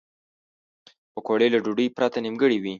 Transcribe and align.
پکورې 1.13 1.47
له 1.53 1.59
ډوډۍ 1.63 1.87
پرته 1.97 2.17
نیمګړې 2.25 2.57
وي 2.63 2.69